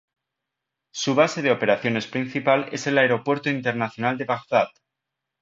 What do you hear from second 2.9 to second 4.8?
Aeropuerto Internacional de Bagdad.